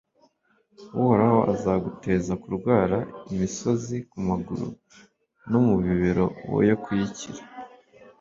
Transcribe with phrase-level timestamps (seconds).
[0.99, 2.97] uhoraho azaguteza kurwara
[3.33, 4.67] imisozi ku maguru
[5.49, 7.41] no mu bibero, woye kuyikira: